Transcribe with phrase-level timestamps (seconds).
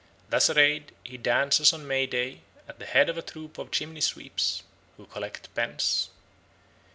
[0.31, 4.01] Thus arrayed he dances on May Day at the head of a troop of chimney
[4.01, 4.63] sweeps,
[4.97, 6.09] who collect pence.